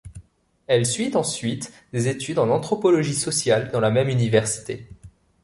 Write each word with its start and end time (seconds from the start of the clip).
Elle 0.65 0.87
suit 0.87 1.15
ensuite 1.15 1.71
des 1.93 2.07
études 2.07 2.39
en 2.39 2.49
anthropologie 2.49 3.13
sociale 3.13 3.69
dans 3.69 3.79
la 3.79 3.91
même 3.91 4.09
université. 4.09 4.87